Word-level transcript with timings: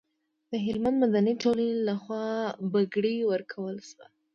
د 0.51 0.53
هلمند 0.65 0.97
مدني 1.03 1.33
ټولنې 1.43 1.75
لخوا 1.87 2.27
بګړۍ 2.71 3.17
ورکول 3.31 3.75
شوه. 3.89 4.05